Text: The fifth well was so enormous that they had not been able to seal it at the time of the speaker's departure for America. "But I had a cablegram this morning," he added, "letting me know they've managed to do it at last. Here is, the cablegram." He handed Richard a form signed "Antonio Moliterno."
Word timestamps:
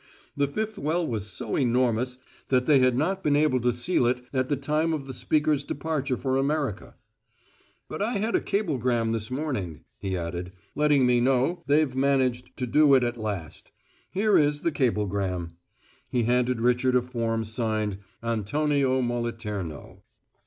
The 0.35 0.47
fifth 0.47 0.79
well 0.79 1.05
was 1.05 1.27
so 1.27 1.55
enormous 1.55 2.17
that 2.47 2.65
they 2.65 2.79
had 2.79 2.97
not 2.97 3.21
been 3.23 3.35
able 3.35 3.61
to 3.61 3.71
seal 3.71 4.07
it 4.07 4.23
at 4.33 4.49
the 4.49 4.55
time 4.55 4.93
of 4.93 5.05
the 5.05 5.13
speaker's 5.13 5.63
departure 5.63 6.17
for 6.17 6.37
America. 6.37 6.95
"But 7.87 8.01
I 8.01 8.13
had 8.13 8.33
a 8.35 8.41
cablegram 8.41 9.11
this 9.11 9.29
morning," 9.29 9.81
he 9.99 10.17
added, 10.17 10.53
"letting 10.73 11.05
me 11.05 11.21
know 11.21 11.61
they've 11.67 11.95
managed 11.95 12.57
to 12.57 12.65
do 12.65 12.95
it 12.95 13.03
at 13.03 13.15
last. 13.17 13.71
Here 14.09 14.39
is, 14.39 14.61
the 14.61 14.71
cablegram." 14.71 15.57
He 16.09 16.23
handed 16.23 16.61
Richard 16.61 16.95
a 16.95 17.03
form 17.03 17.45
signed 17.45 17.99
"Antonio 18.23 19.03
Moliterno." 19.03 20.01